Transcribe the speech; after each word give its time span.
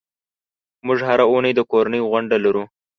موږ 0.85 0.99
هره 1.07 1.25
اونۍ 1.31 1.51
د 1.55 1.59
کورنۍ 1.71 2.01
غونډه 2.09 2.35
لرو. 2.43 2.63